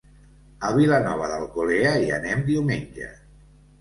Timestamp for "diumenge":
2.51-3.13